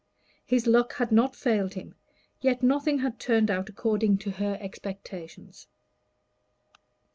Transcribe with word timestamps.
His 0.43 0.65
luck 0.65 0.93
had 0.95 1.11
not 1.11 1.35
failed 1.35 1.75
him; 1.75 1.93
yet 2.41 2.63
nothing 2.63 2.97
had 2.97 3.19
turned 3.19 3.51
out 3.51 3.69
according 3.69 4.17
to 4.25 4.31
her 4.31 4.57
expectations. 4.59 5.67